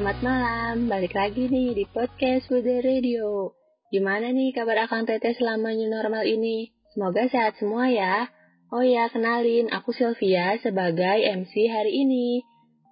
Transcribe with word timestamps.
selamat 0.00 0.24
malam. 0.24 0.76
Balik 0.88 1.12
lagi 1.12 1.44
nih 1.52 1.76
di 1.76 1.84
podcast 1.84 2.48
Food 2.48 2.64
Radio. 2.64 3.52
Gimana 3.92 4.32
nih 4.32 4.48
kabar 4.56 4.88
Akang 4.88 5.04
Teteh 5.04 5.36
selama 5.36 5.76
new 5.76 5.92
normal 5.92 6.24
ini? 6.24 6.72
Semoga 6.96 7.28
sehat 7.28 7.60
semua 7.60 7.84
ya. 7.92 8.32
Oh 8.72 8.80
ya, 8.80 9.12
kenalin, 9.12 9.68
aku 9.68 9.92
Sylvia 9.92 10.56
sebagai 10.64 11.20
MC 11.20 11.52
hari 11.68 12.00
ini. 12.00 12.40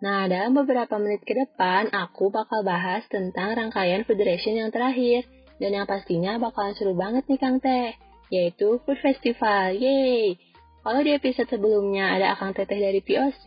Nah, 0.05 0.29
dalam 0.29 0.53
beberapa 0.53 1.01
menit 1.01 1.25
ke 1.25 1.33
depan, 1.33 1.89
aku 1.97 2.29
bakal 2.29 2.61
bahas 2.61 3.01
tentang 3.09 3.57
rangkaian 3.57 4.05
Federation 4.05 4.61
yang 4.61 4.69
terakhir. 4.69 5.25
Dan 5.57 5.81
yang 5.81 5.89
pastinya 5.89 6.37
bakalan 6.37 6.77
seru 6.77 6.93
banget 6.93 7.25
nih 7.25 7.41
Kang 7.41 7.57
Teh, 7.57 7.97
yaitu 8.29 8.85
Food 8.85 9.01
Festival. 9.01 9.73
Yeay! 9.81 10.37
Kalau 10.85 11.01
di 11.01 11.17
episode 11.17 11.49
sebelumnya 11.49 12.21
ada 12.21 12.37
Akang 12.37 12.53
Teteh 12.53 12.77
dari 12.77 13.01
POC, 13.01 13.45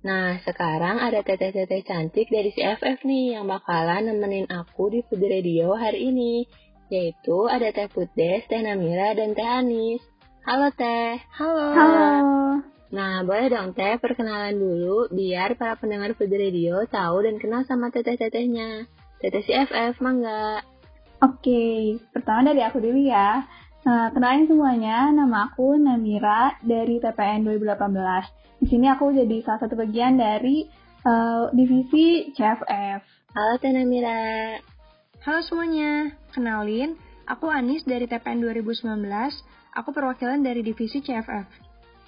Nah, 0.00 0.40
sekarang 0.48 0.96
ada 0.96 1.20
teteh-teteh 1.20 1.84
cantik 1.84 2.32
dari 2.32 2.48
CFF 2.56 3.04
nih 3.04 3.36
yang 3.36 3.44
bakalan 3.44 4.08
nemenin 4.08 4.48
aku 4.48 4.88
di 4.88 5.04
Food 5.04 5.20
Radio 5.20 5.76
hari 5.76 6.08
ini. 6.08 6.48
Yaitu 6.88 7.46
ada 7.52 7.68
Teh 7.68 7.86
Putdes, 7.92 8.48
Teh 8.48 8.64
Namira, 8.64 9.12
dan 9.12 9.36
Teh 9.36 9.44
Anis. 9.44 10.00
Halo 10.48 10.72
Teh. 10.72 11.20
Halo. 11.36 11.66
Halo. 11.76 12.10
Nah, 12.90 13.22
boleh 13.28 13.52
dong 13.52 13.76
Teh 13.76 14.00
perkenalan 14.00 14.56
dulu 14.56 15.12
biar 15.12 15.60
para 15.60 15.76
pendengar 15.76 16.16
Food 16.16 16.32
Radio 16.32 16.80
tahu 16.88 17.20
dan 17.28 17.36
kenal 17.36 17.68
sama 17.68 17.92
teteh-tetehnya. 17.92 18.88
Teteh 19.20 19.44
CFF, 19.44 20.00
mangga. 20.00 20.64
Oke, 21.20 22.00
pertama 22.16 22.48
dari 22.48 22.64
aku 22.64 22.80
dulu 22.80 23.04
ya. 23.04 23.44
Nah, 23.80 24.12
kenalin 24.12 24.44
semuanya, 24.44 25.08
nama 25.08 25.48
aku 25.48 25.72
Namira 25.80 26.52
dari 26.60 27.00
TPN 27.00 27.48
2018. 27.48 28.60
Di 28.60 28.66
sini 28.68 28.92
aku 28.92 29.08
jadi 29.08 29.40
salah 29.40 29.64
satu 29.64 29.72
bagian 29.72 30.20
dari 30.20 30.68
uh, 31.08 31.48
divisi 31.56 32.28
CFF. 32.36 33.00
Halo 33.32 33.54
Teh 33.56 33.72
Namira. 33.72 34.60
Halo 35.24 35.40
semuanya, 35.48 36.12
kenalin, 36.28 36.92
aku 37.24 37.48
Anis 37.48 37.80
dari 37.88 38.04
TPN 38.04 38.44
2019. 38.44 39.00
Aku 39.72 39.96
perwakilan 39.96 40.44
dari 40.44 40.60
divisi 40.60 41.00
CFF. 41.00 41.48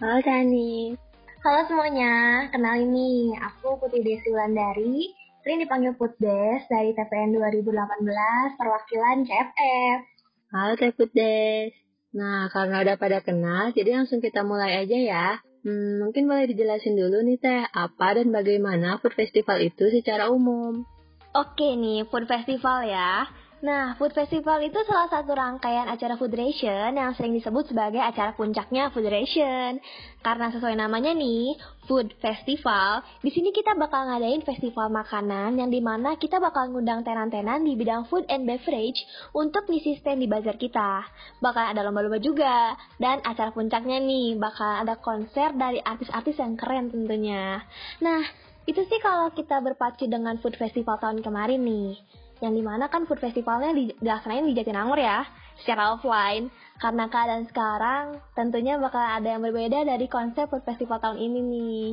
Halo 0.04 0.20
Teh 0.20 0.28
Anis. 0.44 1.00
Halo 1.40 1.72
semuanya, 1.72 2.46
kenalin 2.52 2.92
nih, 2.92 3.32
aku 3.48 3.80
Putri 3.80 4.04
Desi 4.04 4.28
Wulandari, 4.28 5.08
sering 5.40 5.64
dipanggil 5.64 5.96
Putdes 5.96 6.68
dari 6.68 6.92
TPN 6.92 7.32
2018, 7.32 8.60
perwakilan 8.60 9.24
CFF. 9.24 10.11
Halo 10.53 10.77
Teh 10.77 10.92
Putdes. 10.92 11.72
Nah, 12.12 12.53
karena 12.53 12.84
udah 12.84 13.00
pada 13.00 13.25
kenal, 13.25 13.72
jadi 13.72 13.97
langsung 13.97 14.20
kita 14.20 14.45
mulai 14.45 14.84
aja 14.84 14.98
ya. 15.00 15.28
Hmm, 15.64 16.05
mungkin 16.05 16.28
boleh 16.28 16.45
dijelasin 16.45 16.92
dulu 16.92 17.25
nih 17.25 17.41
Teh, 17.41 17.64
apa 17.72 18.20
dan 18.20 18.28
bagaimana 18.28 19.00
Food 19.00 19.17
Festival 19.17 19.64
itu 19.64 19.89
secara 19.89 20.28
umum. 20.28 20.84
Oke 21.33 21.73
nih, 21.73 22.05
Food 22.05 22.28
Festival 22.28 22.84
ya. 22.84 23.33
Nah, 23.62 23.94
Food 23.94 24.10
Festival 24.10 24.58
itu 24.66 24.74
salah 24.91 25.06
satu 25.06 25.38
rangkaian 25.38 25.86
acara 25.86 26.18
Federation 26.18 26.98
yang 26.98 27.14
sering 27.14 27.30
disebut 27.38 27.70
sebagai 27.70 28.02
acara 28.02 28.34
puncaknya 28.34 28.91
Federation. 28.91 29.78
Karena 30.18 30.50
sesuai 30.50 30.74
namanya 30.74 31.14
nih, 31.14 31.55
Food 31.86 32.10
Festival, 32.18 33.06
di 33.22 33.30
sini 33.30 33.55
kita 33.55 33.78
bakal 33.78 34.10
ngadain 34.10 34.42
festival 34.42 34.90
makanan 34.90 35.62
yang 35.62 35.70
di 35.70 35.78
mana 35.78 36.18
kita 36.18 36.42
bakal 36.42 36.74
ngundang 36.74 37.06
tenan-tenan 37.06 37.62
di 37.62 37.78
bidang 37.78 38.10
food 38.10 38.27
and 38.27 38.50
beverage 38.50 38.98
untuk 39.30 39.70
ngisi 39.70 39.94
stand 40.02 40.18
di 40.18 40.27
bazar 40.27 40.58
kita. 40.58 41.06
Bakal 41.38 41.70
ada 41.70 41.86
lomba-lomba 41.86 42.18
juga, 42.18 42.74
dan 42.98 43.22
acara 43.22 43.55
puncaknya 43.55 44.02
nih 44.02 44.42
bakal 44.42 44.83
ada 44.83 44.98
konser 44.98 45.55
dari 45.55 45.79
artis-artis 45.79 46.34
yang 46.34 46.58
keren 46.58 46.90
tentunya. 46.90 47.62
Nah, 48.02 48.27
itu 48.67 48.83
sih 48.90 48.98
kalau 48.98 49.30
kita 49.30 49.62
berpacu 49.62 50.11
dengan 50.11 50.34
Food 50.42 50.58
Festival 50.58 50.98
tahun 50.98 51.23
kemarin 51.23 51.62
nih 51.62 52.23
yang 52.42 52.58
di 52.58 52.61
mana 52.67 52.91
kan 52.91 53.07
food 53.07 53.23
festivalnya 53.23 53.70
dilaksanain 53.70 54.42
di 54.42 54.58
Jatinangor 54.58 54.98
ya, 54.98 55.23
secara 55.63 55.95
offline. 55.95 56.51
Karena 56.83 57.07
keadaan 57.07 57.47
sekarang, 57.47 58.19
tentunya 58.35 58.75
bakal 58.83 58.98
ada 58.98 59.39
yang 59.39 59.47
berbeda 59.47 59.86
dari 59.86 60.11
konsep 60.11 60.51
food 60.51 60.67
festival 60.67 60.98
tahun 60.98 61.23
ini 61.23 61.41
nih. 61.41 61.89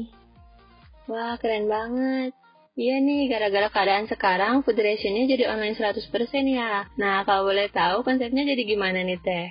Wah, 1.05 1.37
keren 1.37 1.69
banget. 1.69 2.33
Iya 2.79 2.95
nih, 3.03 3.27
gara-gara 3.27 3.67
keadaan 3.69 4.07
sekarang, 4.07 4.63
Federationnya 4.63 5.27
jadi 5.27 5.51
online 5.51 5.75
100% 5.75 5.99
ya. 6.47 6.87
Nah, 6.95 7.27
kalau 7.27 7.51
boleh 7.51 7.67
tahu 7.69 8.07
konsepnya 8.07 8.47
jadi 8.47 8.63
gimana 8.63 9.03
nih, 9.03 9.19
Teh? 9.19 9.47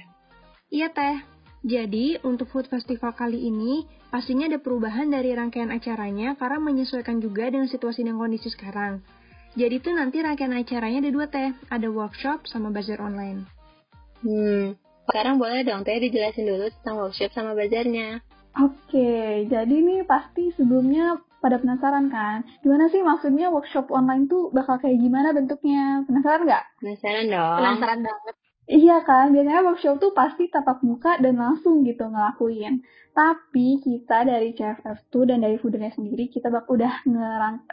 Iya, 0.73 0.89
Teh. 0.91 1.21
Jadi, 1.61 2.17
untuk 2.23 2.49
Food 2.49 2.71
Festival 2.71 3.13
kali 3.13 3.51
ini, 3.51 3.85
pastinya 4.09 4.47
ada 4.49 4.63
perubahan 4.63 5.11
dari 5.11 5.35
rangkaian 5.35 5.75
acaranya 5.75 6.39
karena 6.39 6.59
menyesuaikan 6.63 7.19
juga 7.21 7.51
dengan 7.51 7.67
situasi 7.69 8.07
dan 8.07 8.17
kondisi 8.17 8.49
sekarang. 8.49 9.03
Jadi 9.59 9.83
tuh 9.83 9.91
nanti 9.91 10.23
rangkaian 10.23 10.55
acaranya 10.55 11.03
ada 11.03 11.11
dua 11.11 11.27
teh, 11.27 11.51
ada 11.67 11.89
workshop 11.91 12.47
sama 12.47 12.71
bazar 12.71 13.03
online. 13.03 13.43
Hmm, 14.23 14.79
sekarang 15.11 15.43
boleh 15.43 15.67
dong 15.67 15.83
teh 15.83 15.99
dijelasin 15.99 16.47
dulu 16.47 16.71
tentang 16.79 17.03
workshop 17.03 17.35
sama 17.35 17.59
bazarnya. 17.59 18.23
Oke, 18.55 19.51
jadi 19.51 19.75
nih 19.83 20.07
pasti 20.07 20.55
sebelumnya 20.55 21.19
pada 21.43 21.59
penasaran 21.59 22.07
kan? 22.07 22.47
Gimana 22.63 22.87
sih 22.87 23.03
maksudnya 23.03 23.51
workshop 23.51 23.91
online 23.91 24.31
tuh 24.31 24.55
bakal 24.55 24.79
kayak 24.79 24.95
gimana 24.95 25.35
bentuknya? 25.35 26.07
Penasaran 26.07 26.47
nggak? 26.47 26.65
Penasaran 26.79 27.27
dong. 27.27 27.59
Penasaran 27.59 28.01
banget. 28.07 28.35
Iya 28.69 29.01
kan, 29.01 29.33
biasanya 29.33 29.65
workshop 29.65 29.97
tuh 29.97 30.13
pasti 30.13 30.45
tatap 30.53 30.85
muka 30.85 31.17
dan 31.25 31.41
langsung 31.41 31.89
gitu 31.89 32.05
ngelakuin. 32.05 32.85
Tapi 33.17 33.81
kita 33.81 34.29
dari 34.29 34.53
CFF 34.53 35.09
tuh 35.09 35.25
dan 35.25 35.41
dari 35.41 35.57
Foodnya 35.57 35.89
sendiri 35.89 36.29
kita 36.29 36.53
bak 36.53 36.69
udah 36.69 37.01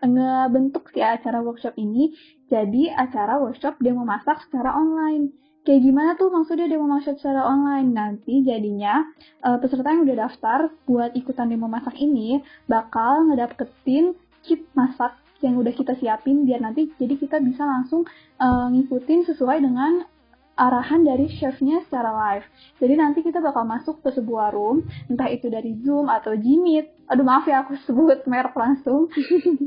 ngebentuk 0.08 0.88
si 0.96 1.04
acara 1.04 1.44
workshop 1.44 1.76
ini 1.76 2.16
jadi 2.48 2.96
acara 2.96 3.44
workshop 3.44 3.76
demo 3.84 4.08
masak 4.08 4.40
secara 4.48 4.72
online. 4.72 5.36
Kayak 5.68 5.84
gimana 5.84 6.12
tuh 6.16 6.32
maksudnya 6.32 6.72
demo 6.72 6.88
masak 6.88 7.20
secara 7.20 7.44
online? 7.44 7.92
Nanti 7.92 8.40
jadinya 8.48 9.04
uh, 9.44 9.60
peserta 9.60 9.92
yang 9.92 10.08
udah 10.08 10.18
daftar 10.32 10.72
buat 10.88 11.12
ikutan 11.12 11.52
demo 11.52 11.68
masak 11.68 12.00
ini 12.00 12.40
bakal 12.72 13.28
ngedapetin 13.28 14.16
kit 14.48 14.64
masak 14.72 15.12
yang 15.44 15.60
udah 15.60 15.76
kita 15.76 15.92
siapin 16.00 16.48
biar 16.48 16.64
nanti 16.64 16.88
jadi 16.96 17.20
kita 17.20 17.44
bisa 17.44 17.68
langsung 17.68 18.08
uh, 18.40 18.72
ngikutin 18.72 19.28
sesuai 19.28 19.60
dengan 19.60 20.08
arahan 20.56 21.04
dari 21.04 21.28
chefnya 21.28 21.84
secara 21.84 22.16
live. 22.16 22.48
Jadi 22.80 22.94
nanti 22.96 23.20
kita 23.22 23.44
bakal 23.44 23.68
masuk 23.68 24.00
ke 24.00 24.10
sebuah 24.16 24.56
room, 24.56 24.88
entah 25.12 25.28
itu 25.28 25.52
dari 25.52 25.76
Zoom 25.84 26.08
atau 26.08 26.36
Gmeet. 26.36 27.12
Aduh 27.12 27.28
maaf 27.28 27.46
ya 27.46 27.68
aku 27.68 27.76
sebut 27.88 28.24
merek 28.26 28.56
langsung. 28.56 29.12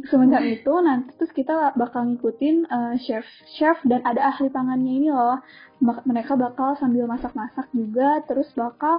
Semenjak 0.08 0.44
itu 0.60 0.72
nanti 0.80 1.12
terus 1.20 1.32
kita 1.36 1.76
bakal 1.76 2.08
ngikutin 2.08 2.56
uh, 2.68 2.94
chef 2.98 3.24
chef 3.54 3.76
dan 3.84 4.00
ada 4.02 4.32
ahli 4.32 4.48
tangannya 4.48 4.92
ini 5.04 5.08
loh. 5.12 5.38
Mereka 5.78 6.34
bakal 6.34 6.74
sambil 6.74 7.06
masak-masak 7.06 7.70
juga, 7.70 8.18
terus 8.26 8.50
bakal 8.58 8.98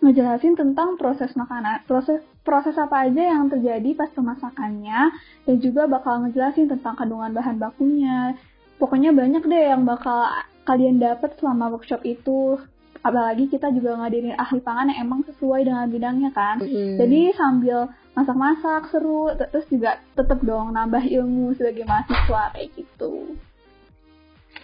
ngejelasin 0.00 0.56
tentang 0.56 0.96
proses 0.96 1.32
makanan, 1.36 1.84
proses 1.84 2.20
proses 2.40 2.76
apa 2.76 3.08
aja 3.08 3.32
yang 3.32 3.48
terjadi 3.52 3.92
pas 3.96 4.08
pemasakannya, 4.12 5.12
dan 5.44 5.56
juga 5.60 5.88
bakal 5.88 6.24
ngejelasin 6.24 6.68
tentang 6.68 6.96
kandungan 6.96 7.32
bahan 7.32 7.56
bakunya. 7.56 8.36
Pokoknya 8.80 9.12
banyak 9.12 9.44
deh 9.44 9.64
yang 9.76 9.84
bakal 9.84 10.24
kalian 10.64 10.96
dapat 10.96 11.36
selama 11.36 11.76
workshop 11.76 12.00
itu. 12.08 12.56
Apalagi 13.00 13.48
kita 13.48 13.72
juga 13.72 13.96
ngadirin 13.96 14.36
ahli 14.36 14.60
pangan 14.60 14.92
yang 14.92 15.08
emang 15.08 15.20
sesuai 15.24 15.64
dengan 15.64 15.88
bidangnya 15.88 16.30
kan? 16.36 16.60
Mm. 16.60 17.00
jadi 17.00 17.20
sambil 17.32 17.88
masak-masak 18.12 18.92
seru 18.92 19.32
terus 19.32 19.64
juga 19.72 20.04
tetap 20.12 20.44
dong 20.44 20.76
nambah 20.76 21.00
ilmu 21.08 21.56
sebagai 21.56 21.88
mahasiswa 21.88 22.52
kayak 22.52 22.68
gitu. 22.76 23.40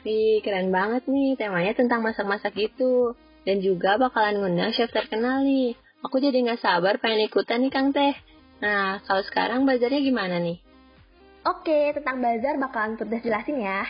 Wih, 0.04 0.44
keren 0.44 0.68
banget 0.68 1.08
nih 1.08 1.32
temanya 1.40 1.72
tentang 1.72 2.04
masak-masak 2.04 2.52
itu. 2.60 3.16
Dan 3.46 3.62
juga 3.62 3.96
bakalan 3.96 4.42
ngundang 4.42 4.74
chef 4.74 4.92
terkenal 4.92 5.40
nih. 5.40 5.78
Aku 6.04 6.20
jadi 6.20 6.36
nggak 6.36 6.60
sabar 6.60 7.00
pengen 7.00 7.24
ikutan 7.24 7.64
nih 7.64 7.72
Kang 7.72 7.94
Teh. 7.96 8.12
Nah 8.60 9.00
kalau 9.08 9.22
sekarang 9.24 9.64
bazarnya 9.64 10.02
gimana 10.04 10.36
nih? 10.42 10.60
Oke, 11.46 11.94
tentang 11.94 12.20
bazar 12.20 12.58
bakalan 12.58 12.98
terus 12.98 13.22
jelasin 13.22 13.64
ya 13.64 13.86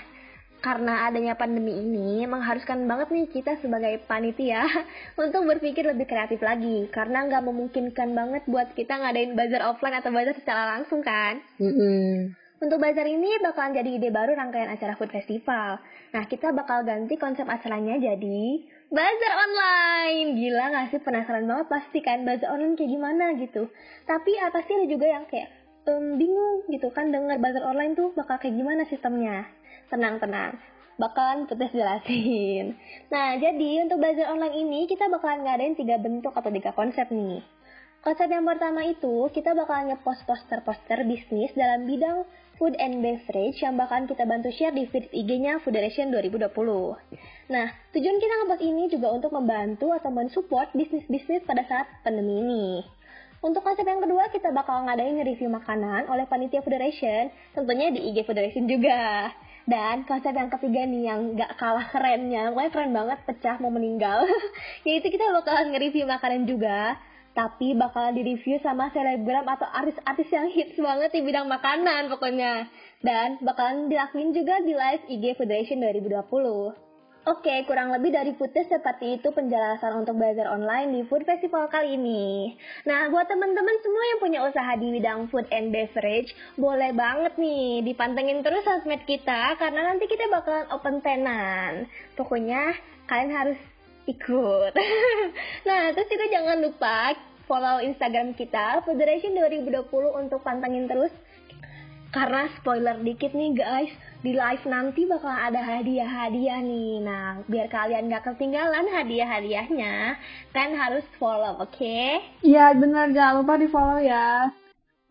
karena 0.65 1.07
adanya 1.07 1.37
pandemi 1.37 1.77
ini 1.77 2.25
mengharuskan 2.25 2.89
banget 2.89 3.09
nih 3.13 3.27
kita 3.29 3.61
sebagai 3.61 4.03
panitia 4.09 4.65
untuk 5.23 5.45
berpikir 5.47 5.87
lebih 5.87 6.09
kreatif 6.09 6.41
lagi 6.43 6.89
karena 6.91 7.29
nggak 7.29 7.45
memungkinkan 7.45 8.17
banget 8.17 8.43
buat 8.49 8.73
kita 8.73 8.97
ngadain 8.97 9.37
bazar 9.37 9.63
offline 9.69 9.97
atau 10.01 10.11
bazar 10.11 10.35
secara 10.37 10.77
langsung 10.77 11.05
kan. 11.05 11.39
Mm-hmm. 11.61 12.35
Untuk 12.57 12.81
bazar 12.81 13.05
ini 13.05 13.37
bakalan 13.45 13.77
jadi 13.77 13.91
ide 14.01 14.09
baru 14.09 14.33
rangkaian 14.33 14.73
acara 14.73 14.97
food 14.97 15.13
festival. 15.13 15.77
Nah 16.17 16.25
kita 16.25 16.57
bakal 16.57 16.89
ganti 16.89 17.21
konsep 17.21 17.45
acaranya 17.45 18.01
jadi 18.01 18.41
bazar 18.89 19.33
online. 19.45 20.41
Gila 20.41 20.65
gak 20.73 20.87
sih 20.89 21.01
penasaran 21.05 21.45
banget 21.45 21.69
pasti 21.69 22.01
kan 22.01 22.25
bazar 22.25 22.57
online 22.57 22.81
kayak 22.81 22.91
gimana 22.97 23.37
gitu. 23.37 23.69
Tapi 24.09 24.41
apa 24.41 24.65
sih 24.65 24.73
ada 24.73 24.89
juga 24.89 25.05
yang 25.05 25.29
kayak 25.29 25.53
um, 25.87 26.19
bingung 26.19 26.67
gitu 26.73 26.91
kan 26.91 27.13
dengar 27.15 27.39
bazar 27.39 27.63
online 27.63 27.95
tuh 27.95 28.11
bakal 28.17 28.41
kayak 28.43 28.59
gimana 28.59 28.83
sistemnya 28.89 29.47
tenang-tenang 29.93 30.59
bakalan 30.97 31.45
pedes 31.45 31.73
jelasin. 31.77 32.77
Nah, 33.13 33.37
jadi 33.37 33.85
untuk 33.85 34.01
belajar 34.01 34.33
online 34.33 34.57
ini 34.65 34.81
kita 34.89 35.13
bakalan 35.13 35.45
ngadain 35.45 35.77
tiga 35.77 36.01
bentuk 36.01 36.33
atau 36.33 36.49
tiga 36.49 36.73
konsep 36.73 37.09
nih. 37.13 37.45
Konsep 38.01 38.31
yang 38.31 38.47
pertama 38.47 38.87
itu 38.87 39.29
kita 39.35 39.53
bakalan 39.53 39.93
ngepost 39.93 40.25
poster-poster 40.31 41.05
bisnis 41.05 41.51
dalam 41.59 41.91
bidang 41.91 42.23
food 42.55 42.79
and 42.79 43.03
beverage 43.03 43.59
yang 43.61 43.77
bakalan 43.77 44.07
kita 44.09 44.25
bantu 44.25 44.49
share 44.55 44.73
di 44.73 44.89
feed 44.89 45.11
IG-nya 45.11 45.61
Federation 45.61 46.15
2020. 46.15 46.49
Nah, 47.53 47.67
tujuan 47.93 48.17
kita 48.23 48.35
ngebuat 48.43 48.63
ini 48.63 48.85
juga 48.89 49.11
untuk 49.13 49.35
membantu 49.35 49.93
atau 49.93 50.09
mensupport 50.09 50.71
bisnis-bisnis 50.73 51.45
pada 51.45 51.67
saat 51.69 51.87
pandemi 52.07 52.41
ini. 52.41 52.67
Untuk 53.45 53.61
konsep 53.61 53.85
yang 53.85 54.01
kedua, 54.01 54.33
kita 54.33 54.49
bakal 54.55 54.89
ngadain 54.89 55.21
review 55.21 55.53
makanan 55.53 56.09
oleh 56.09 56.25
panitia 56.25 56.65
Federation, 56.65 57.29
tentunya 57.53 57.93
di 57.93 58.01
IG 58.09 58.25
Federation 58.25 58.65
juga. 58.65 59.29
Dan 59.67 60.07
konsep 60.07 60.31
yang 60.31 60.47
ketiga 60.47 60.87
nih 60.87 61.11
yang 61.11 61.35
gak 61.35 61.59
kalah 61.59 61.91
kerennya, 61.91 62.55
pokoknya 62.55 62.71
keren 62.71 62.93
banget, 62.95 63.19
pecah 63.27 63.59
mau 63.59 63.75
meninggal. 63.75 64.23
Yaitu 64.87 65.11
kita 65.11 65.27
bakalan 65.35 65.75
nge-review 65.75 66.07
makanan 66.07 66.47
juga, 66.47 66.95
tapi 67.35 67.75
bakalan 67.75 68.15
direview 68.15 68.63
sama 68.63 68.95
selebgram 68.95 69.45
atau 69.45 69.67
artis-artis 69.67 70.31
yang 70.31 70.49
hits 70.55 70.79
banget 70.79 71.11
di 71.13 71.21
bidang 71.21 71.51
makanan 71.51 72.07
pokoknya. 72.09 72.71
Dan 73.03 73.43
bakalan 73.43 73.91
dilakuin 73.91 74.31
juga 74.31 74.63
di 74.63 74.73
live 74.73 75.05
IG 75.11 75.35
Federation 75.35 75.83
2020. 75.83 76.86
Oke, 77.27 77.67
kurang 77.67 77.91
lebih 77.91 78.15
dari 78.15 78.39
footage 78.39 78.71
seperti 78.71 79.19
itu 79.19 79.35
penjelasan 79.35 79.99
untuk 79.99 80.15
belajar 80.15 80.47
online 80.47 80.95
di 80.95 81.01
Food 81.11 81.27
Festival 81.27 81.67
kali 81.67 81.99
ini. 81.99 82.55
Nah, 82.87 83.11
buat 83.11 83.27
teman-teman 83.27 83.83
semua 83.83 84.03
yang 84.15 84.21
punya 84.23 84.41
usaha 84.47 84.79
di 84.79 84.95
bidang 84.95 85.27
food 85.27 85.43
and 85.51 85.75
beverage, 85.75 86.31
boleh 86.55 86.95
banget 86.95 87.35
nih 87.35 87.83
dipantengin 87.83 88.47
terus 88.47 88.63
sosmed 88.63 89.03
kita 89.11 89.59
karena 89.59 89.91
nanti 89.91 90.07
kita 90.07 90.31
bakalan 90.31 90.71
open 90.71 91.03
tenan. 91.03 91.91
Pokoknya 92.15 92.79
kalian 93.11 93.35
harus 93.35 93.59
ikut. 94.07 94.73
nah, 95.67 95.91
terus 95.99 96.07
juga 96.07 96.31
jangan 96.31 96.63
lupa 96.63 97.11
follow 97.51 97.83
Instagram 97.83 98.39
kita 98.39 98.87
Federation 98.87 99.35
2020 99.35 99.91
untuk 100.15 100.47
pantengin 100.47 100.87
terus 100.87 101.11
karena 102.17 102.49
spoiler 102.57 102.97
dikit 103.05 103.37
nih 103.37 103.53
guys, 103.53 103.93
di 104.25 104.33
live 104.33 104.65
nanti 104.65 105.05
bakal 105.05 105.29
ada 105.29 105.61
hadiah-hadiah 105.61 106.65
nih. 106.65 107.05
Nah, 107.05 107.45
biar 107.45 107.69
kalian 107.69 108.09
gak 108.09 108.25
ketinggalan 108.25 108.89
hadiah-hadiahnya, 108.89 110.17
kan 110.57 110.73
harus 110.73 111.05
follow, 111.21 111.61
oke? 111.61 111.77
Okay? 111.77 112.25
Iya, 112.41 112.73
bener. 112.73 113.13
Jangan 113.13 113.45
lupa 113.45 113.61
di 113.61 113.69
follow 113.69 114.01
ya. 114.01 114.49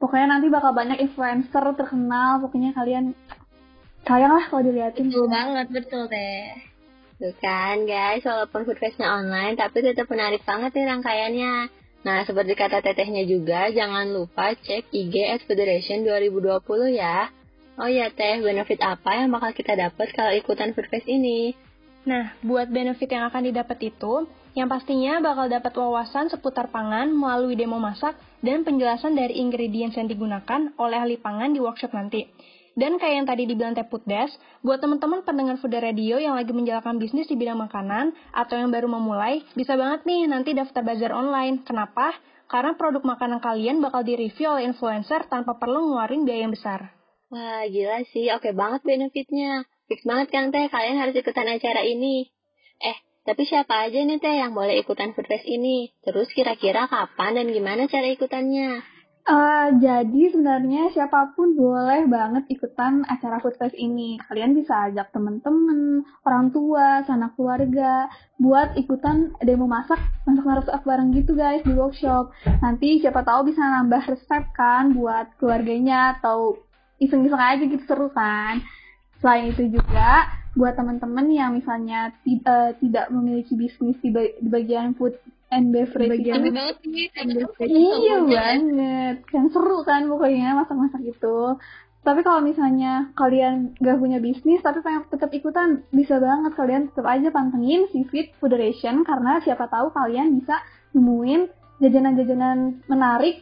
Pokoknya 0.02 0.38
nanti 0.38 0.50
bakal 0.50 0.74
banyak 0.74 0.98
influencer 0.98 1.64
terkenal. 1.78 2.42
Pokoknya 2.42 2.74
kalian 2.74 3.14
sayang 4.10 4.34
lah 4.34 4.46
kalau 4.50 4.66
diliatin. 4.66 5.14
Betul 5.14 5.30
banget, 5.30 5.68
betul 5.70 6.04
deh. 6.10 6.50
Tuh 7.16 7.32
kan 7.40 7.88
guys, 7.88 8.26
walaupun 8.28 8.68
food 8.68 8.82
festnya 8.82 9.08
online, 9.08 9.56
tapi 9.56 9.80
tetap 9.80 10.10
menarik 10.12 10.44
banget 10.44 10.76
nih 10.76 10.86
rangkaiannya. 10.90 11.54
Nah, 12.06 12.22
seperti 12.22 12.54
kata 12.54 12.86
tetehnya 12.86 13.26
juga, 13.26 13.66
jangan 13.74 14.06
lupa 14.14 14.54
cek 14.54 14.94
IG 14.94 15.26
at 15.26 15.42
Federation 15.50 16.06
2020 16.06 16.62
ya. 16.94 17.34
Oh 17.82 17.90
ya 17.90 18.14
teh, 18.14 18.46
benefit 18.46 18.78
apa 18.86 19.26
yang 19.26 19.34
bakal 19.34 19.52
kita 19.52 19.74
dapat 19.74 20.14
kalau 20.14 20.32
ikutan 20.32 20.72
Foodfest 20.78 21.10
ini? 21.10 21.58
Nah, 22.06 22.38
buat 22.46 22.70
benefit 22.70 23.10
yang 23.10 23.26
akan 23.28 23.50
didapat 23.50 23.90
itu, 23.90 24.30
yang 24.54 24.70
pastinya 24.70 25.18
bakal 25.20 25.50
dapat 25.50 25.74
wawasan 25.74 26.30
seputar 26.30 26.70
pangan 26.70 27.10
melalui 27.10 27.58
demo 27.58 27.82
masak 27.82 28.14
dan 28.46 28.62
penjelasan 28.62 29.18
dari 29.18 29.42
ingredients 29.42 29.98
yang 29.98 30.06
digunakan 30.06 30.72
oleh 30.78 31.02
ahli 31.02 31.18
pangan 31.18 31.52
di 31.52 31.60
workshop 31.60 31.92
nanti. 31.92 32.30
Dan 32.76 33.00
kayak 33.00 33.16
yang 33.24 33.28
tadi 33.28 33.48
dibilang 33.48 33.72
Teh 33.72 33.88
Putdes, 33.88 34.36
buat 34.60 34.84
teman-teman 34.84 35.24
pendengar 35.24 35.56
Food 35.64 35.80
Radio 35.80 36.20
yang 36.20 36.36
lagi 36.36 36.52
menjalankan 36.52 37.00
bisnis 37.00 37.24
di 37.32 37.40
bidang 37.40 37.56
makanan 37.56 38.12
atau 38.36 38.60
yang 38.60 38.68
baru 38.68 38.92
memulai, 38.92 39.48
bisa 39.56 39.80
banget 39.80 40.04
nih 40.04 40.28
nanti 40.28 40.52
daftar 40.52 40.84
bazar 40.84 41.16
online. 41.16 41.64
Kenapa? 41.64 42.12
Karena 42.52 42.76
produk 42.76 43.02
makanan 43.02 43.40
kalian 43.40 43.80
bakal 43.80 44.04
direview 44.04 44.52
oleh 44.52 44.68
influencer 44.68 45.24
tanpa 45.32 45.56
perlu 45.56 45.88
ngeluarin 45.88 46.28
biaya 46.28 46.46
yang 46.46 46.54
besar. 46.54 46.92
Wah, 47.32 47.64
gila 47.66 48.04
sih. 48.12 48.28
Oke 48.36 48.52
banget 48.52 48.84
benefitnya. 48.84 49.64
Fix 49.88 50.04
banget 50.04 50.36
kan 50.36 50.52
Teh, 50.52 50.68
kalian 50.68 51.00
harus 51.00 51.16
ikutan 51.16 51.48
acara 51.48 51.82
ini. 51.88 52.28
Eh, 52.84 52.98
tapi 53.24 53.48
siapa 53.48 53.88
aja 53.88 54.04
nih 54.04 54.20
Teh 54.20 54.36
yang 54.36 54.52
boleh 54.52 54.84
ikutan 54.84 55.16
Food 55.16 55.32
Fest 55.32 55.48
ini? 55.48 55.96
Terus 56.04 56.28
kira-kira 56.36 56.92
kapan 56.92 57.40
dan 57.40 57.48
gimana 57.56 57.88
cara 57.88 58.12
ikutannya? 58.12 58.95
Uh, 59.26 59.74
jadi 59.82 60.30
sebenarnya 60.30 60.94
siapa 60.94 61.34
pun 61.34 61.58
boleh 61.58 62.06
banget 62.06 62.46
ikutan 62.46 63.02
acara 63.10 63.42
food 63.42 63.58
fest 63.58 63.74
ini. 63.74 64.22
Kalian 64.22 64.54
bisa 64.54 64.86
ajak 64.86 65.10
temen-temen, 65.10 66.06
orang 66.30 66.54
tua, 66.54 67.02
sanak 67.10 67.34
keluarga 67.34 68.06
buat 68.38 68.78
ikutan 68.78 69.34
demo 69.42 69.66
masak 69.66 69.98
masak-masak 70.30 70.86
bareng 70.86 71.10
gitu 71.18 71.34
guys 71.34 71.66
di 71.66 71.74
workshop. 71.74 72.30
Nanti 72.62 73.02
siapa 73.02 73.26
tahu 73.26 73.50
bisa 73.50 73.66
nambah 73.66 74.14
resep 74.14 74.46
kan 74.54 74.94
buat 74.94 75.34
keluarganya 75.42 76.22
atau 76.22 76.62
iseng-iseng 77.02 77.42
aja 77.42 77.66
gitu 77.66 77.82
seru 77.90 78.14
kan. 78.14 78.62
Selain 79.26 79.50
itu 79.50 79.74
juga 79.74 80.38
buat 80.54 80.78
teman-teman 80.78 81.34
yang 81.34 81.58
misalnya 81.58 82.14
uh, 82.46 82.72
tidak 82.78 83.10
memiliki 83.10 83.58
bisnis 83.58 83.98
di, 84.06 84.14
di 84.14 84.50
bagian 84.54 84.94
food 84.94 85.18
and 85.54 85.70
beverage 85.74 86.22
itu 86.22 86.32
banget 86.32 86.78
nih 86.86 87.08
iya 87.70 88.16
banget. 88.24 89.16
kan 89.30 89.46
seru 89.54 89.86
kan 89.86 90.10
pokoknya 90.10 90.58
masak-masak 90.58 91.02
itu 91.06 91.58
tapi 92.06 92.22
kalau 92.22 92.46
misalnya 92.46 93.10
kalian 93.18 93.74
gak 93.82 93.98
punya 93.98 94.22
bisnis 94.22 94.62
tapi 94.62 94.86
pengen 94.86 95.10
tetap 95.10 95.34
ikutan 95.34 95.82
bisa 95.90 96.22
banget 96.22 96.54
kalian 96.54 96.94
tetap 96.94 97.06
aja 97.10 97.34
pantengin 97.34 97.90
si 97.90 98.06
Fit 98.14 98.30
Federation 98.38 99.02
karena 99.02 99.42
siapa 99.42 99.66
tahu 99.66 99.90
kalian 99.90 100.38
bisa 100.38 100.62
nemuin 100.94 101.50
jajanan-jajanan 101.82 102.86
menarik 102.88 103.42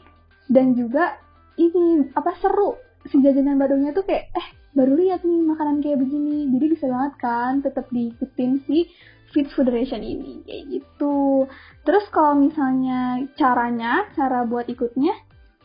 dan 0.49 0.73
juga 0.73 1.19
ini 1.59 2.09
apa 2.17 2.33
seru. 2.41 2.79
Si 3.05 3.19
jajanan 3.19 3.59
barunya 3.59 3.91
tuh 3.91 4.07
kayak 4.07 4.31
eh 4.33 4.47
baru 4.73 4.97
lihat 4.97 5.21
nih 5.21 5.41
makanan 5.43 5.83
kayak 5.83 6.01
begini. 6.01 6.49
Jadi 6.55 6.65
bisa 6.71 6.85
banget 6.89 7.13
kan 7.19 7.61
tetap 7.61 7.85
diikutin 7.93 8.63
si 8.65 8.89
Fit 9.33 9.49
Federation 9.51 10.05
ini 10.05 10.45
kayak 10.45 10.63
gitu. 10.69 11.49
Terus 11.81 12.05
kalau 12.13 12.37
misalnya 12.37 13.25
caranya, 13.33 14.07
cara 14.13 14.45
buat 14.45 14.69
ikutnya, 14.69 15.11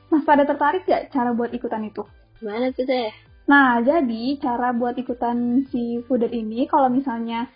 Mas 0.09 0.25
pada 0.25 0.49
tertarik 0.49 0.89
gak 0.89 1.13
cara 1.13 1.37
buat 1.37 1.53
ikutan 1.53 1.85
itu? 1.85 2.01
Gimana 2.41 2.73
tuh 2.73 2.89
deh? 2.89 3.13
Nah, 3.49 3.81
jadi 3.85 4.41
cara 4.41 4.73
buat 4.73 4.97
ikutan 4.97 5.69
si 5.69 6.01
Fooder 6.05 6.33
ini 6.33 6.65
kalau 6.69 6.89
misalnya 6.89 7.49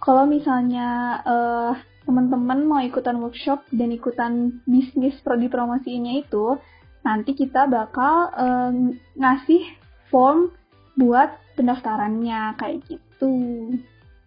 kalau 0.00 0.28
misalnya 0.28 1.20
uh, 1.24 1.72
teman-teman 2.04 2.68
mau 2.68 2.80
ikutan 2.84 3.16
workshop 3.16 3.64
dan 3.72 3.88
ikutan 3.96 4.60
bisnis 4.68 5.16
di 5.24 5.48
promosinya 5.48 6.12
itu, 6.20 6.60
nanti 7.00 7.32
kita 7.32 7.64
bakal 7.64 8.28
uh, 8.36 8.72
ngasih 9.16 9.64
form 10.12 10.52
buat 11.00 11.40
pendaftarannya 11.56 12.60
kayak 12.60 12.84
gitu. 12.84 13.32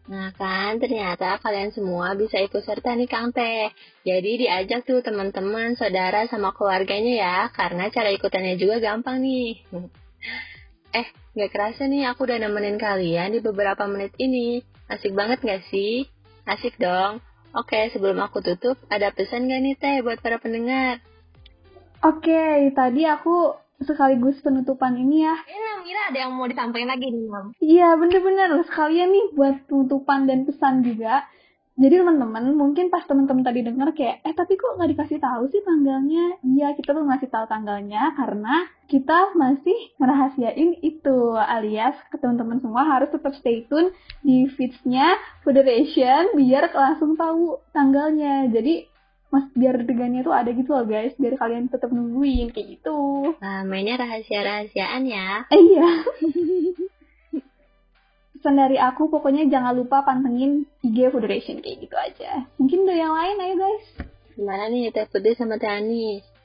Nah 0.07 0.31
kan, 0.31 0.79
ternyata 0.79 1.35
kalian 1.43 1.75
semua 1.75 2.15
bisa 2.15 2.39
ikut 2.39 2.63
serta 2.63 2.95
nih 2.95 3.11
Kang 3.11 3.35
Teh. 3.35 3.67
Jadi 4.07 4.47
diajak 4.47 4.87
tuh 4.87 5.03
teman-teman, 5.03 5.75
saudara, 5.75 6.23
sama 6.31 6.55
keluarganya 6.55 7.13
ya, 7.19 7.37
karena 7.51 7.91
cara 7.91 8.07
ikutannya 8.15 8.55
juga 8.55 8.79
gampang 8.79 9.19
nih. 9.19 9.51
Eh, 10.95 11.03
gak 11.35 11.51
kerasa 11.51 11.83
nih 11.83 12.07
aku 12.07 12.23
udah 12.23 12.39
nemenin 12.39 12.79
kalian 12.79 13.35
di 13.35 13.43
beberapa 13.43 13.83
menit 13.91 14.15
ini. 14.23 14.63
Asik 14.87 15.11
banget 15.11 15.43
gak 15.43 15.67
sih? 15.67 16.07
Asik 16.47 16.79
dong. 16.79 17.19
Oke, 17.51 17.91
sebelum 17.91 18.23
aku 18.23 18.39
tutup, 18.39 18.79
ada 18.87 19.11
pesan 19.11 19.51
gak 19.51 19.61
nih 19.61 19.75
Teh 19.75 19.99
buat 19.99 20.23
para 20.23 20.39
pendengar? 20.39 21.03
Oke, 22.07 22.71
tadi 22.71 23.03
aku 23.03 23.51
sekaligus 23.83 24.41
penutupan 24.41 24.97
ini 24.97 25.25
ya. 25.25 25.35
Ini 25.45 25.67
Mira 25.87 26.01
ada 26.11 26.19
yang 26.27 26.35
mau 26.35 26.49
disampaikan 26.51 26.91
lagi 26.91 27.07
nih, 27.07 27.25
Mam. 27.31 27.47
Iya, 27.63 27.95
bener-bener. 27.95 28.59
Sekalian 28.67 29.07
nih 29.07 29.25
buat 29.39 29.55
penutupan 29.71 30.27
dan 30.27 30.43
pesan 30.43 30.83
juga. 30.83 31.23
Jadi 31.77 31.93
teman-teman, 32.01 32.57
mungkin 32.57 32.89
pas 32.89 33.05
teman-teman 33.05 33.45
tadi 33.45 33.61
dengar 33.61 33.93
kayak, 33.93 34.25
eh 34.25 34.33
tapi 34.33 34.57
kok 34.57 34.81
nggak 34.81 34.97
dikasih 34.97 35.21
tahu 35.21 35.45
sih 35.53 35.61
tanggalnya? 35.61 36.41
Iya, 36.41 36.73
kita 36.73 36.89
belum 36.89 37.05
ngasih 37.05 37.29
tahu 37.29 37.45
tanggalnya 37.45 38.17
karena 38.17 38.65
kita 38.89 39.37
masih 39.37 39.77
merahasiain 40.01 40.73
itu. 40.81 41.37
Alias 41.37 41.93
ke 42.09 42.17
teman-teman 42.17 42.57
semua 42.65 42.81
harus 42.81 43.13
tetap 43.13 43.31
stay 43.37 43.61
tune 43.69 43.93
di 44.25 44.49
feeds-nya 44.57 45.21
Federation 45.45 46.33
biar 46.33 46.73
langsung 46.73 47.13
tahu 47.13 47.61
tanggalnya. 47.77 48.49
Jadi 48.49 48.89
mas 49.27 49.45
biar 49.51 49.83
degannya 49.83 50.23
tuh 50.23 50.31
ada 50.31 50.49
gitu 50.51 50.71
loh 50.71 50.85
guys. 50.87 51.13
Biar 51.19 51.35
kalian 51.35 51.67
tetap 51.67 51.91
nungguin 51.91 52.51
kayak 52.55 52.79
gitu. 52.79 53.33
Nah, 53.39 53.63
mainnya 53.67 53.99
rahasia-rahasiaan 53.99 55.03
ya. 55.07 55.45
Eh, 55.51 55.61
iya. 55.61 55.89
Pesan 58.37 58.53
dari 58.53 58.77
aku 58.77 59.09
pokoknya 59.09 59.49
jangan 59.49 59.73
lupa 59.73 60.05
pantengin 60.05 60.69
IG 60.85 61.09
Federation 61.09 61.59
kayak 61.59 61.77
gitu 61.83 61.95
aja. 61.97 62.45
Mungkin 62.61 62.85
dari 62.85 63.01
yang 63.01 63.17
lain 63.17 63.37
ayo 63.41 63.55
guys. 63.57 63.85
Gimana 64.37 64.69
nih 64.69 64.93
Teh 64.93 65.09
Putih 65.09 65.33
sama 65.33 65.57
Teh 65.57 65.67
Anis 65.67 66.36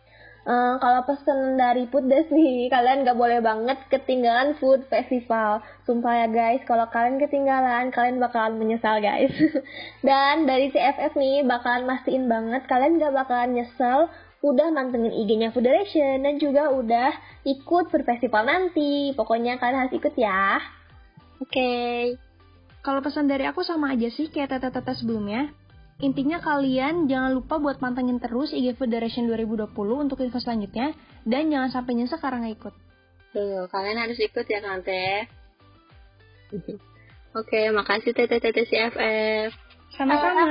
Uh, 0.43 0.75
kalau 0.83 1.07
pesen 1.07 1.55
dari 1.55 1.87
Putdes 1.87 2.27
nih, 2.35 2.67
kalian 2.75 3.07
gak 3.07 3.15
boleh 3.15 3.39
banget 3.39 3.79
ketinggalan 3.87 4.59
food 4.59 4.83
festival. 4.91 5.63
Sumpah 5.87 6.27
ya 6.27 6.29
guys, 6.31 6.63
kalau 6.67 6.91
kalian 6.91 7.23
ketinggalan, 7.23 7.95
kalian 7.95 8.19
bakalan 8.19 8.59
menyesal 8.59 8.99
guys. 8.99 9.31
Dan 10.07 10.51
dari 10.51 10.75
CFF 10.75 11.15
nih, 11.15 11.47
bakalan 11.47 11.87
mastiin 11.87 12.27
banget 12.27 12.67
kalian 12.67 12.99
gak 12.99 13.15
bakalan 13.15 13.55
nyesel 13.55 14.11
udah 14.43 14.75
mantengin 14.75 15.15
IG-nya 15.15 15.55
Federation 15.55 16.27
dan 16.27 16.35
juga 16.43 16.75
udah 16.75 17.15
ikut 17.47 17.95
Food 17.95 18.03
Festival 18.03 18.43
nanti. 18.43 19.15
Pokoknya 19.15 19.63
kalian 19.63 19.87
harus 19.87 19.95
ikut 19.95 20.19
ya. 20.19 20.59
Oke. 21.39 21.55
Okay. 21.55 22.01
Kalau 22.83 22.99
pesan 22.99 23.31
dari 23.31 23.47
aku 23.47 23.63
sama 23.63 23.95
aja 23.95 24.11
sih 24.11 24.27
kayak 24.27 24.59
tete-tete 24.59 24.99
sebelumnya. 24.99 25.55
Intinya 26.01 26.41
kalian 26.41 27.07
jangan 27.07 27.37
lupa 27.37 27.61
buat 27.61 27.77
pantengin 27.77 28.19
terus 28.23 28.55
IG 28.57 28.79
Federation 28.81 29.29
2020 29.29 29.69
untuk 29.77 30.19
info 30.25 30.41
selanjutnya 30.41 30.97
dan 31.29 31.53
jangan 31.53 31.71
sampai 31.71 31.93
nyesek 31.99 32.19
karena 32.19 32.49
nggak 32.49 32.57
ikut. 32.59 32.75
Tuh, 33.33 33.65
kalian 33.69 33.99
harus 34.01 34.19
ikut 34.21 34.47
ya 34.49 34.61
kan 34.61 34.81
Teh. 34.81 35.25
Oke, 37.39 37.61
makasih 37.73 38.13
Tete 38.13 38.41
Tete 38.41 38.69
CFF. 38.69 39.51
Sama-sama. 39.97 40.49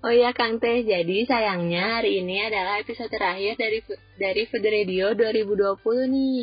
Oh 0.00 0.08
iya 0.08 0.32
Kang 0.32 0.56
Teh, 0.62 0.80
jadi 0.80 1.28
sayangnya 1.28 2.00
hari 2.00 2.24
ini 2.24 2.40
adalah 2.40 2.80
episode 2.80 3.12
terakhir 3.12 3.60
dari 3.60 3.84
dari 4.16 4.42
Food 4.48 4.64
Radio 4.64 5.12
2020 5.12 5.76
nih. 6.08 6.38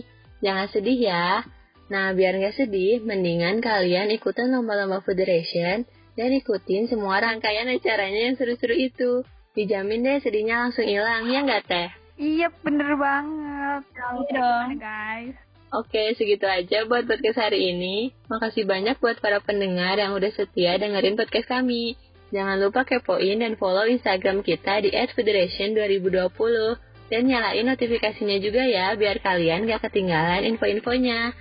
Jangan 0.46 0.68
sedih 0.70 1.00
ya. 1.10 1.42
Nah, 1.88 2.12
biar 2.12 2.36
nggak 2.38 2.54
sedih, 2.54 3.00
mendingan 3.02 3.64
kalian 3.64 4.12
ikutan 4.12 4.52
lomba-lomba 4.52 5.00
Federation 5.02 5.88
dan 6.18 6.34
ikutin 6.34 6.90
semua 6.90 7.22
rangkaian 7.22 7.70
acaranya 7.70 8.34
yang 8.34 8.36
seru-seru 8.36 8.74
itu. 8.74 9.22
Dijamin 9.54 10.02
deh 10.02 10.18
sedihnya 10.20 10.66
langsung 10.66 10.90
hilang, 10.90 11.30
ya 11.30 11.46
nggak 11.46 11.64
teh? 11.70 11.90
Iya, 12.18 12.50
bener 12.66 12.98
banget. 12.98 13.82
Iya 13.94 14.34
dong. 14.34 14.70
guys. 14.82 15.38
Oke, 15.68 16.16
segitu 16.18 16.48
aja 16.50 16.88
buat 16.90 17.06
podcast 17.06 17.38
hari 17.38 17.76
ini. 17.76 18.16
Makasih 18.32 18.66
banyak 18.66 18.98
buat 18.98 19.22
para 19.22 19.38
pendengar 19.44 20.00
yang 20.02 20.18
udah 20.18 20.32
setia 20.34 20.80
dengerin 20.82 21.20
podcast 21.20 21.46
kami. 21.46 21.94
Jangan 22.34 22.58
lupa 22.60 22.88
kepoin 22.88 23.40
dan 23.40 23.60
follow 23.60 23.86
Instagram 23.86 24.42
kita 24.42 24.82
di 24.84 24.92
@federation2020 24.92 26.80
dan 27.08 27.22
nyalain 27.24 27.68
notifikasinya 27.68 28.38
juga 28.44 28.68
ya 28.68 28.96
biar 29.00 29.24
kalian 29.24 29.68
gak 29.68 29.88
ketinggalan 29.88 30.44
info-infonya. 30.56 31.32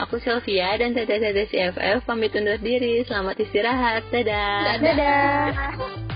Aku 0.00 0.16
Sylvia 0.24 0.72
dan 0.80 0.96
Tete 0.96 1.20
Tete 1.20 1.44
CFF 1.52 2.08
pamit 2.08 2.32
undur 2.32 2.56
diri. 2.56 3.04
Selamat 3.04 3.36
istirahat. 3.36 4.08
Dadah. 4.08 4.80
Dadah. 4.80 4.94
Dadah. 4.96 6.11